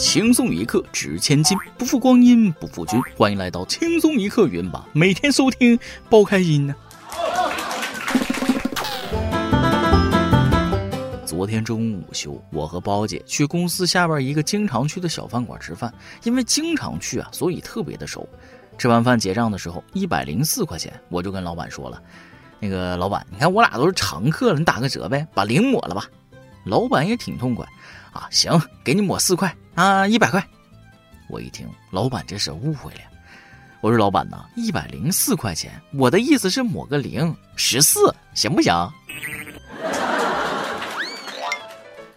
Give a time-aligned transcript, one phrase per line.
[0.00, 2.98] 轻松一刻值千金，不负光阴不负君。
[3.18, 5.78] 欢迎来到轻松一刻云吧，每天收听，
[6.08, 6.74] 包开心呢。
[11.26, 15.92] 昨天中午午休，我和包姐去公司下边一个经常去的小饭馆吃饭，
[16.22, 18.26] 因为经常去啊，所以特别的熟。
[18.78, 22.02] 吃完饭结账的时候，一百零四块钱，我就跟老板说了
[22.58, 26.06] ：“那个老板，你看我俩都是常客了，你打个折呗，把零抹了吧。”
[26.64, 27.66] 老板也挺痛快，
[28.12, 30.46] 啊，行，给你抹四块啊，一百块。
[31.26, 33.00] 我一听，老板这是误会了。
[33.80, 38.74] 我说老板呐，一百零四块钱，我的意思是抹个零，十四，行不行？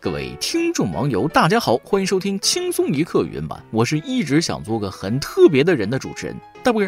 [0.01, 3.63] 各位听众网友，大家好，欢迎收听轻松一刻语音版。
[3.71, 6.35] 我是一直想做个很特别的人的主持人
[6.65, 6.85] 大波。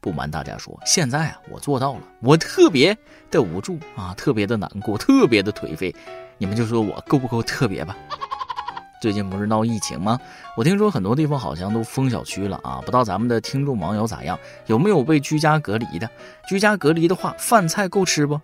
[0.00, 2.00] 不瞒大家说，现在啊，我做到了。
[2.18, 2.96] 我特别
[3.30, 5.94] 的无助啊，特别的难过，特别的颓废。
[6.38, 7.96] 你们就说我够不够特别吧？
[9.02, 10.16] 最近不是闹疫情吗？
[10.56, 14.38] 我听说很多地方好像都封小区了啊，不知道咱们的听众网友咋样？
[14.66, 16.08] 有没有被居家隔离的？
[16.46, 18.40] 居家隔离的话，饭菜够吃不？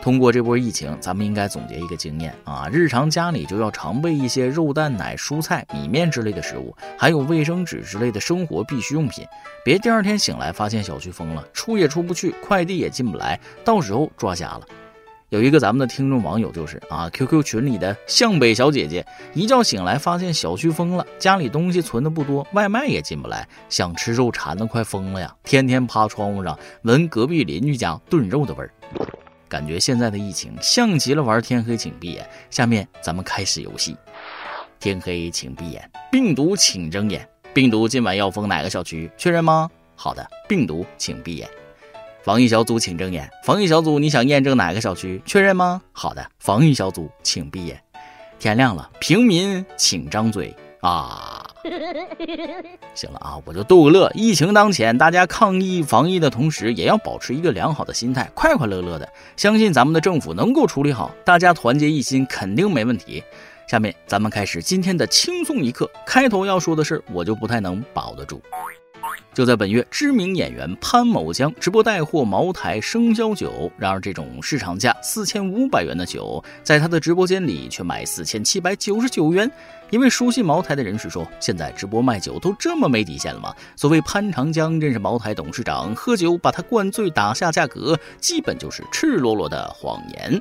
[0.00, 9.26] 通过这波疫情，咱们应该总结一个经验啊，日常家里就要常备一些肉、蛋、奶、蔬菜、米面之类的食物，还有卫生纸之类的生活必需用品，
[9.64, 14.60] 别第二天醒来发现小区封了，出也出不去，快递也进不来，到时候抓瞎了。
[15.30, 28.72] 有一个咱们的听众网友就是啊，QQ 群里的向北小姐姐，一觉醒来发现小区封了，家里东西存的不多，外卖也进不来，想吃肉馋的快疯了呀，天天趴窗户上闻隔壁邻居家炖肉的味儿。
[29.48, 32.28] 感觉现在的疫情像极了玩天黑请闭眼。
[32.50, 33.96] 下面咱们开始游戏。
[34.80, 37.24] 天黑请闭眼，病毒请睁眼。
[37.54, 39.08] 病毒今晚要封哪个小区？
[39.16, 39.70] 确认吗？
[39.94, 41.48] 好的，病毒请闭眼。
[42.22, 43.30] 防疫小组请睁眼。
[43.44, 45.22] 防疫小组，你想验证哪个小区？
[45.24, 45.80] 确认吗？
[45.92, 47.80] 好的，防疫小组请闭眼。
[48.38, 51.46] 天亮了，平民请张嘴啊！
[52.94, 54.10] 行了啊，我就逗个乐。
[54.14, 59.06] 疫情当前，大家抗疫防疫的同时，也要保持一个良好的心态，快快乐乐的。
[59.36, 63.22] 相信咱们的政府能够处理好，大家团结一心，肯定没问题。
[63.66, 65.90] 下面咱们开始今天的轻松一刻。
[66.06, 68.40] 开头要说的是，我就不太能把握得住。
[69.32, 73.70] 就在本月，知名演员潘某江直播带货茅台生肖酒。
[73.78, 79.50] 然而，这种市场价四千五百元的酒，在他的直播间里却卖四千七百九十九元。
[79.90, 90.40] 一位熟悉茅台的人士说：“现在直播卖酒都这么没底线了吗？”所谓潘长江认识茅台董事长，喝酒把他灌醉，打下价格，基本就是赤裸裸的谎言。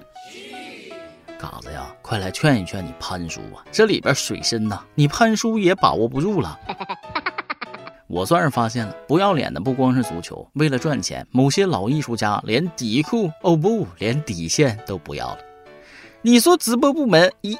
[1.40, 3.64] 嘎子呀，快来劝一劝你潘叔啊！
[3.72, 6.60] 这里边水深呐，你潘叔也把握不住了。
[8.10, 15.38] 我算是发现了，不要脸的不光是足球，为了赚钱，某些老艺术家连底裤哦不，连底线都不要了。
[16.24, 17.56] 你说直播部门一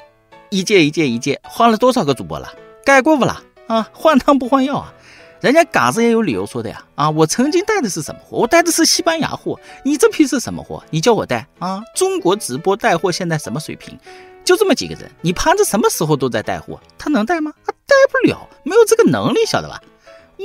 [0.50, 2.52] 一届一届一届换了多少个主播了？
[2.84, 3.40] 改过不啦？
[3.68, 4.92] 啊，换汤不换药啊！
[5.40, 6.84] 人家嘎子也有理由说的呀！
[6.96, 8.38] 啊，我曾经带的是什么货？
[8.38, 9.56] 我带的是西班牙货。
[9.84, 10.82] 你这批是什么货？
[10.90, 11.80] 你叫我带啊？
[11.94, 13.96] 中国直播带货现在什么水平？
[14.44, 17.52] 就这么几个人，你盘子什么时候都在带货，他能带吗？
[17.64, 19.80] 他带不了，没有这个能力，晓得吧？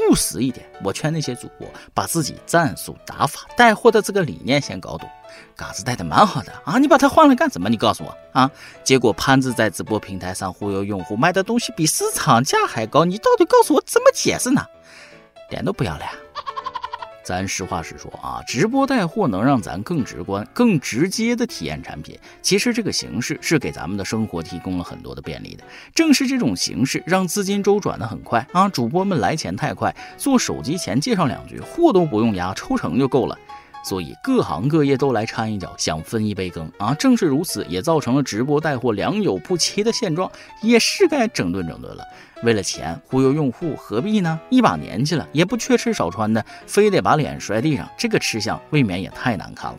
[0.09, 5.09] 务实一点，我劝那些主播把自己战术打法、带货的这个理念先搞懂。
[5.55, 7.69] 嘎子带的蛮好的啊，你把它换了干什么？
[7.69, 8.49] 你告诉我啊！
[8.83, 14.65] 结果潘子在直播平台上忽悠用户，卖的东西比市场价还高，你到底告诉我怎么解释呢？
[15.49, 16.11] 脸都不要了呀！
[17.25, 22.15] 咱实话实说啊，直播带货能让咱更直观、更直接的体验产品。
[22.39, 25.63] 其实这个形式是给咱们的生活提供了很多的便利的。
[25.95, 33.35] 正是这种形式，让资金周转的很快啊，主播们来钱太快，做手机前介绍两句，货都不用压，抽成就够了。
[33.87, 36.95] 所以各行各业都来掺一脚，想分一杯羹啊！
[36.95, 40.29] 正是如此，也造成了直播带货良莠不齐的现状，
[40.63, 42.03] 也是该整顿整顿了。
[42.41, 44.39] 为了钱忽悠用户，何必呢？
[44.49, 49.77] 一把年纪了，也不缺吃少穿的，非得把脸摔地上，这个吃相未免也太难看了。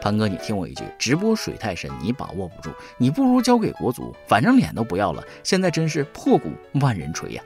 [0.00, 5.22] 潘哥，你听我一句，直播水太深，你把握不住，你不如交给国足，反正脸都不要了。
[5.42, 7.42] 现在真是破鼓万人锤呀！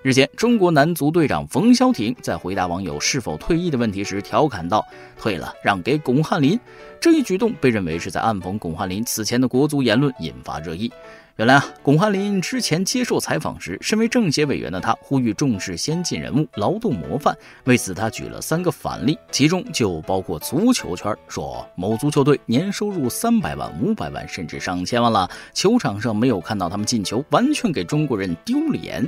[0.00, 4.86] 日前，中国男足队长冯潇霆在回答网友是否退役的问题时，调侃道
[5.18, 6.58] ：“退了，让给巩汉林。”
[7.00, 10.88] 这一举动被认为是在暗讽巩汉林此前的国足言论，引发热议。
[11.34, 17.36] 原来啊，巩汉林之前接受采访时，身为政协委员的他呼吁重视先进人物、劳动模范。
[17.64, 29.04] 为此，他举了三个反例，其中就包括足球圈，说某足球队年收入三百万、五百万，甚至上千万了，球场上没有看到他们进球，完全给中国人丢脸。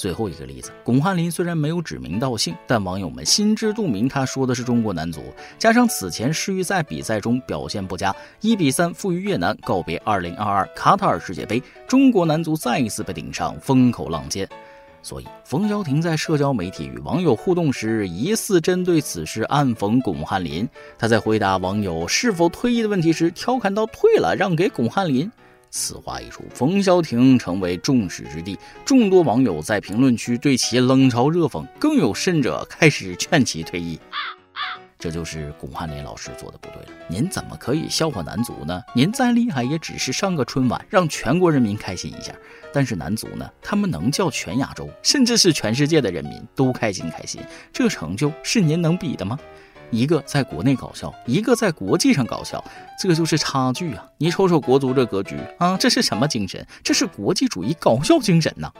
[0.00, 5.20] 最后一个例子，巩汉林虽然没有指名道姓，但网友们心知肚明，他说的是中国男足。
[5.58, 14.48] 加上此前世预赛比赛中表现不佳，一比三负于越南，告别2022卡塔尔世界杯，中国男足再一次被顶上风口浪尖。
[15.02, 20.66] 所以，冯潇霆在社交媒体与网友互动时，疑似针对此事暗讽巩汉林。
[20.98, 25.30] 他在回答网友是否退役的问题时，调侃到：“退了，让给巩汉林。”
[25.70, 33.98] 此话一出，冯潇霆成为众矢之的，众多网友在评论区对其冷嘲热讽，更有甚者开始劝其退役。
[34.98, 36.88] 这就是巩汉林老师做的不对了。
[37.08, 38.82] 您怎么可以笑话男足呢？
[38.94, 42.34] 您再厉害，也只是上个春晚，让全国人民开心一下。
[42.70, 43.50] 但是男足呢？
[43.62, 47.40] 他们能叫全亚洲，甚至是全世界的人民都开心开心，
[47.72, 49.38] 这成就是您能比的吗？
[49.90, 52.62] 一个在国内搞笑，一个在国际上搞笑，
[53.00, 54.04] 这就是差距啊！
[54.18, 56.66] 你瞅瞅国足这格局啊，这是什么精神？
[56.82, 58.70] 这是国际主义搞笑精神呐！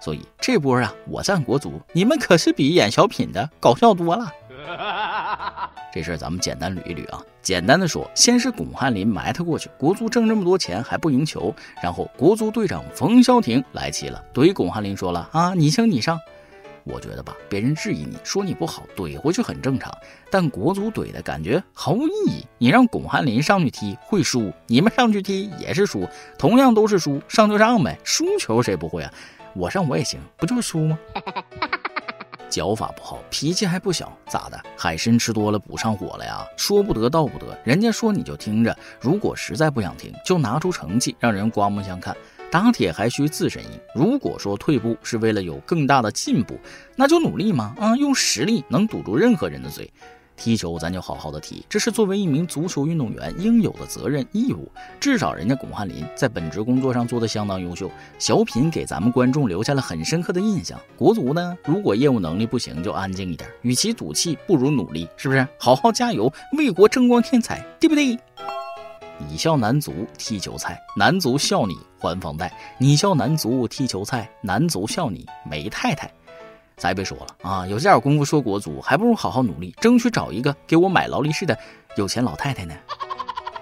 [0.00, 4.30] 所以这波啊，我赞国足，你们可是比演小品的搞笑多了。
[5.92, 7.22] 这事儿咱们简单捋一捋啊。
[7.42, 16.18] 简单的说，先是巩汉林埋汰过去，国足挣这么多钱还不赢球，然后国足队长冯潇霆来气了，怼巩汉林说了啊，你请你上。
[16.84, 19.90] 我觉得吧，别人质疑你说你不好，怼回去很正常。
[20.30, 22.46] 但国足怼的感觉毫无意义。
[22.58, 26.06] 你让巩汉林上去踢会输，你们上去踢也是输，
[26.38, 27.98] 同样都是输，上就上呗。
[28.04, 29.12] 输球谁不会啊？
[29.54, 30.98] 我上我也行，不就是输吗？
[32.50, 34.60] 脚法不好，脾气还不小，咋的？
[34.76, 36.46] 海参吃多了补上火了呀？
[36.56, 38.76] 说不得道不得，人家说你就听着。
[39.00, 42.14] 如果实在不想听，就拿出成绩让人刮目相看。
[42.54, 43.70] 打铁还需自身硬。
[43.96, 46.56] 如果说退步是为了有更大的进步，
[46.94, 47.74] 那就努力嘛！
[47.76, 49.92] 啊，用实力能堵住任何人的嘴。
[50.36, 54.70] 踢球咱就好好的踢，这是作为一名足球运动员应有的责任义务。
[55.00, 57.90] 至少人家巩汉林在本职工作上做得相当优秀，
[58.20, 60.80] 小品给咱们观众留下了很深刻的印象。
[60.96, 63.50] 国足呢，如果业务能力不行，就安静一点。
[63.62, 65.44] 与其赌气，不如努力，是不是？
[65.58, 68.16] 好好加油，为国争光添彩，对不对？
[69.18, 76.10] 你笑男足踢球菜，男足笑你还房贷；你笑男足踢球菜，男足笑你没太太。
[76.76, 81.56] 咱别说了啊，有这点功夫说国足，还不如好好努力，争取找一个给我买劳力士的
[81.96, 82.74] 有钱老太太呢。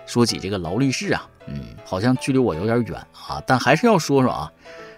[0.06, 4.50] 说起这个劳力士啊，嗯，好像距离我有点远啊，但还是要说说啊。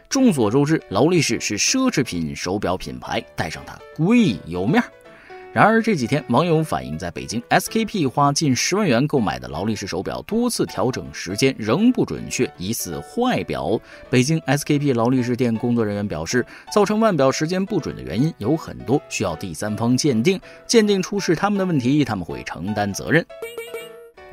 [0.08, 4.88] 众所周知，劳力士是奢侈品手表品牌，戴上它贵有面儿。
[5.54, 13.80] 然而这几天，网友反映，在北京 SKP 花近十万元购买的劳力士手表多次调整时间仍不准确，疑似坏表。
[14.10, 23.24] 北京 SKP 劳力士店工作人员表示，造成腕表时间不准的原因有很多，需要第三方鉴定，鉴定出是他们的问题，他们会承担责任。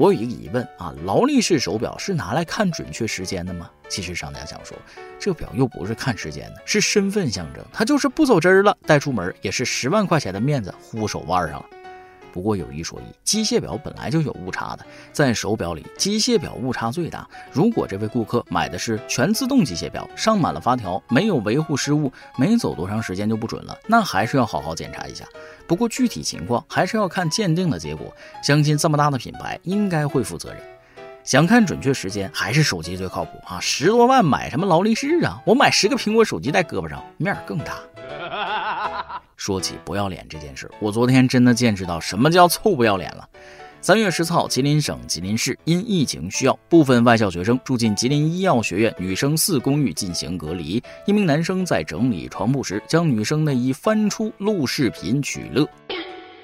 [0.02, 3.70] 我有一个疑问啊，劳力士手表是拿来看准确时间的吗？
[3.88, 4.76] 其实商家想说，
[5.20, 11.66] 这表又不是看时间的，是身份象征，它就是不走针儿了，带出门也是十万块钱的面子糊手腕上了。
[12.32, 17.28] 不过有一说一，机械表本来就有误差的，在手表里，机械表误差最大。
[17.52, 25.26] 如果这位顾客买的是全自动机械表，上满了发条，没有维护失误，没走多长时间就不准了，那还是要好好检查一下。
[25.68, 28.14] 不过具体情况还是要看鉴定的结果，
[28.44, 30.62] 相信这么大的品牌应该会负责任。
[31.24, 33.60] 想看准确时间，还是手机最靠谱啊！
[33.60, 35.40] 十多万买什么劳力士啊？
[35.46, 37.76] 我买十个苹果手机戴胳膊上，面儿更大。
[39.42, 43.28] 说起不要脸这件事，我昨天真的见识到什么叫臭不要脸了。
[43.82, 50.80] 三月十四号，吉林省吉林市因疫情需要，部分外校学生住进吉林医药学院女生四公寓进行隔离。
[51.08, 55.68] 一名男生在整理床铺时，将女生内衣翻出录视频取乐。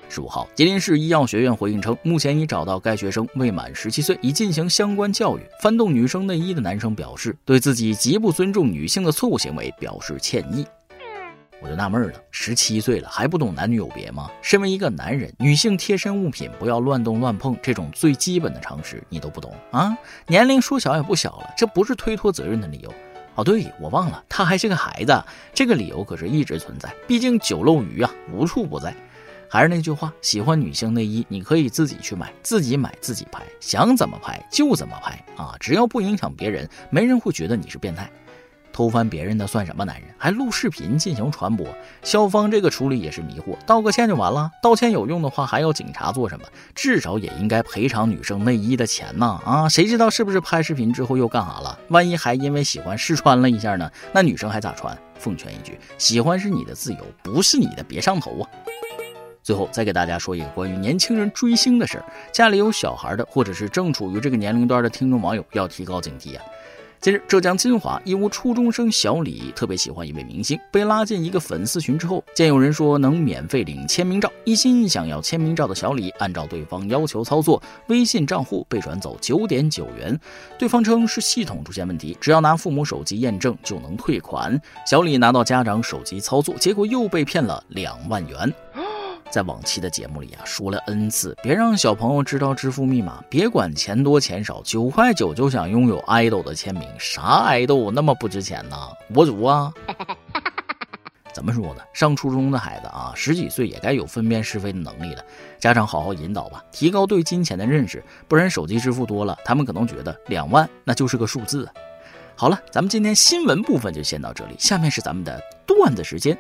[0.09, 5.41] 十五号，吉林市医药学院回应称，目前已找到该学生未满十七岁，已进行相关教育。
[5.61, 10.65] 翻动女生内衣的男生表示，对自己极不尊重女性的错误行为表示歉意。
[11.59, 14.29] 我就纳闷了，十七岁了还不懂男女有别吗？
[14.41, 19.97] 身为一个男人，女性贴身物品不要乱动乱碰，这种最基本的常识你都不懂啊？
[20.27, 22.93] 年龄说小也不小了，这不是推脱责任的理由。
[23.35, 25.23] 哦，对我忘了，他还是个孩子，
[25.53, 26.93] 这个理由可是一直存在。
[27.07, 28.95] 毕竟酒漏鱼啊，无处不在。
[29.49, 35.55] 还是那句话，喜欢女性内衣，你可以自己去买，自己买自己拍，想怎么拍就怎么拍啊！
[35.59, 38.11] 只要不影响别人，没人会觉得你是变态。
[38.77, 40.07] 偷翻别人的算什么男人？
[40.19, 41.65] 还录视频进行传播？
[42.03, 44.51] 校方这个处理也是迷惑，道个歉就完了。
[44.61, 46.45] 道歉有用的话，还要警察做什么？
[46.75, 49.41] 至少也应该赔偿女生内衣的钱呐！
[49.43, 51.79] 啊，谁知道是不是拍视频之后又干啥了？
[51.87, 53.91] 万一还因为喜欢试穿了一下呢？
[54.13, 54.95] 那女生还咋穿？
[55.17, 58.45] 奉劝一句，喜欢是你的自由，不是你的，别上头啊！
[59.41, 66.43] 最后再给大家说一个关于年轻人追星的事儿，家里有小孩的，或者是正处于这个年龄段的听众网友要提高警惕啊！
[66.99, 80.19] 近日，浙江金华义乌初中生小李特别喜欢一位明星，被拉进一个粉丝群之后，见有人说能免费领签名照，一心想要签名照的小李按照对方要求操作，微信账户被转走九点九元，
[80.57, 84.59] 对方称是系统出现问题，只要拿父母手机验证就能退款。
[84.85, 88.51] 小李拿到家长手机操作，结果又被骗了两万元。
[89.29, 98.75] 在往期的节目里啊，说了 n 次，别让小朋友知道支付密码，别管钱多钱少，九块九就想拥有爱豆的签名，啥爱豆那么不值钱呢？
[99.13, 99.71] 博主啊？
[101.33, 101.81] 怎么说呢？
[101.93, 105.23] 上初中的孩子啊，十几岁也该有分辨是非的能力了。
[105.59, 111.69] 家长好好引导吧，提高对金钱的认识，不然手机支付多了，他们可能觉得两万那就是个数字。
[112.35, 116.35] 好了，咱们今天新闻部分就先到这里，下面是咱们的段子时间。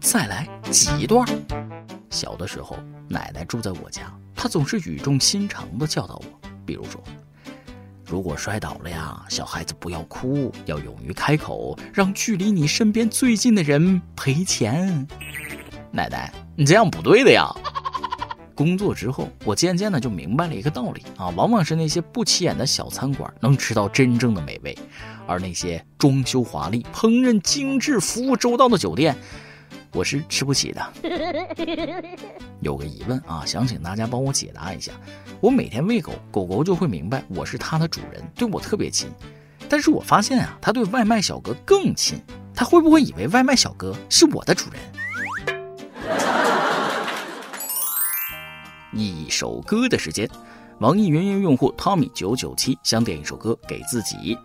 [0.00, 1.26] 再来几段。
[2.10, 2.76] 小的时候，
[3.08, 7.02] 奶奶住在我家，她总是语重心长地教导我，比如说，
[8.04, 15.06] 如果摔倒了呀，小孩子不要哭，要勇于开口，让距离你身边最近的人赔钱。
[15.90, 17.48] 奶奶，你这样不对的呀。
[18.54, 24.76] 工作之后，我渐渐的就明白了一个道理啊，往往是那些不起眼的小餐馆能吃到真正的美味，
[25.26, 29.16] 而那些装修华丽、烹饪精致、服务周到的酒店。
[29.92, 30.92] 我是吃不起的，
[32.60, 34.92] 有个疑问啊，想请大家帮我解答一下。
[35.40, 39.10] 我每天喂狗，狗狗就会明白我是它的主人，对我特别亲。
[39.68, 42.20] 但是我发现啊，它对外卖小哥更亲，
[42.54, 44.80] 它会不会以为外卖小哥是我的主人？
[48.92, 50.28] 一首歌的时间，
[50.80, 54.36] 网易云音乐用户 Tommy 九九七想点一首歌给自己。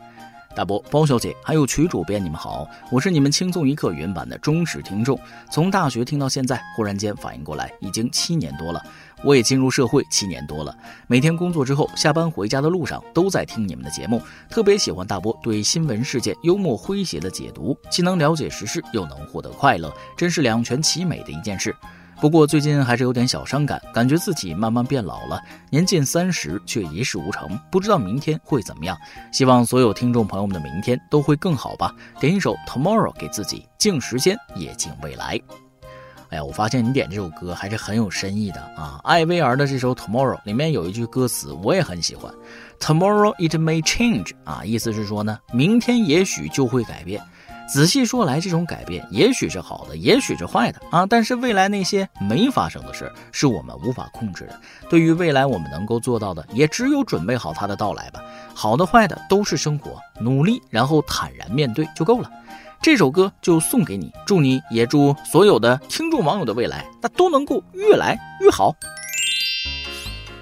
[0.56, 5.20] 大波、包小姐，还有曲主编，你们好，我是你们轻松一刻原版的忠实听众，
[5.52, 8.82] 从大学听到现在，忽然间反应过来，已经七年多了。
[9.24, 10.76] 我也进入社会七年多了，
[11.08, 21.76] 每天工作之后，下班回家的路上，都在听你们的节目，特别喜欢大波对新闻事件幽默诙谐的解读，既能了解时事，又能获得快乐，真是两全其美的一件事。
[22.24, 28.98] 不过最近还是有点小伤感，感觉自己慢慢变老了，年近三十却一事无成，不知道明天会怎么样。
[29.34, 31.94] 希望所有听众朋友们的明天都会更好吧。
[32.22, 35.38] 点一首 Tomorrow 给自己，敬时间也敬未来。
[36.30, 39.02] 哎呀，我发现你点这首歌还是很有深意的啊！
[39.04, 42.34] 艾薇儿的这首 Tomorrow 里面有一句歌词我也很喜欢
[42.80, 47.22] ，Tomorrow it may change 啊，意思是说呢，明天也许就会改变。
[47.68, 51.06] 仔细说来，这种改变也许是好的，也许是坏的啊！
[51.06, 54.60] 但是未来那些没发生的事，是我们无法控制的。
[54.90, 58.22] 对于未来，我们能够做到的，也只有准备好它的到来吧。
[58.54, 62.30] 好的、坏的都是生活，努力然后坦然面对就够了。
[62.82, 68.76] 这首歌就送给你，祝你也祝所有的听众网友的未来，那都能够越来越好。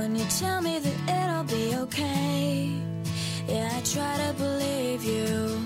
[0.00, 2.72] When you tell me that it'll be okay.
[3.46, 5.60] Yeah, I try to believe you,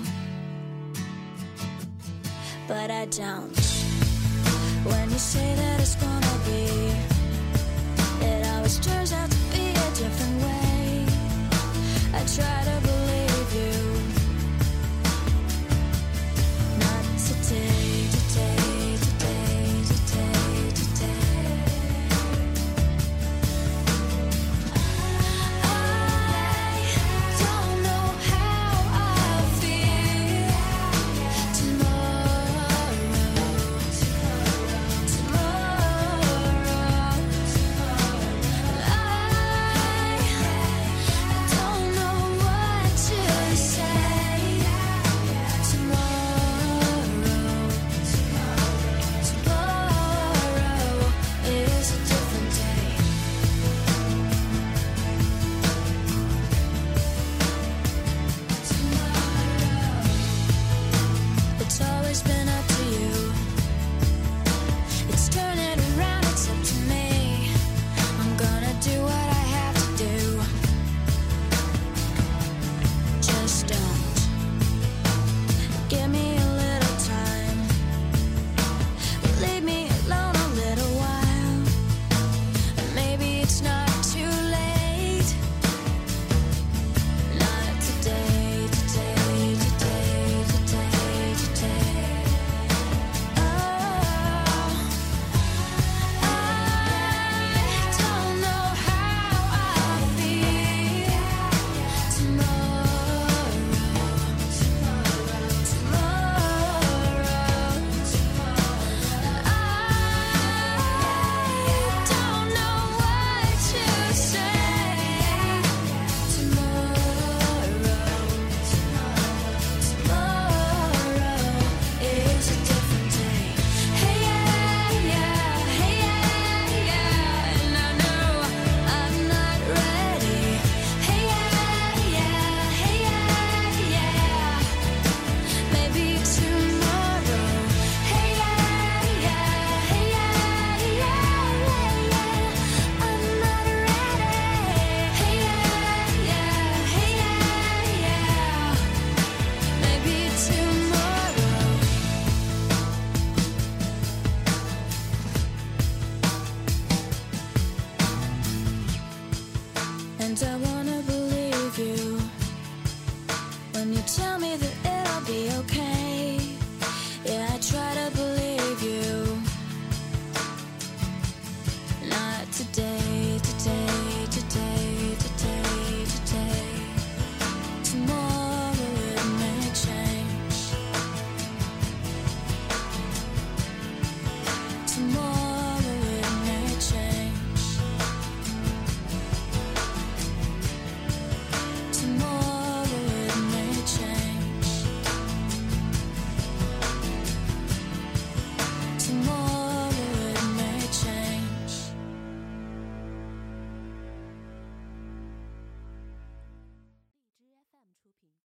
[2.67, 3.57] but I don't.
[4.91, 6.65] When you say that it's gonna be,
[8.29, 11.05] it always turns out to be a different way.
[12.19, 12.84] I try to